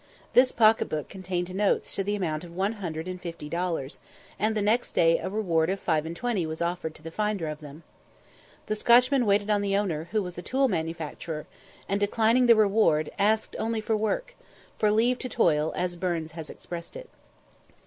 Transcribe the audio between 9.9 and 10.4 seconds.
who was